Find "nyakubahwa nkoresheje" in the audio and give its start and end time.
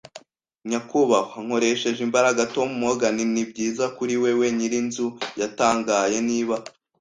0.69-1.99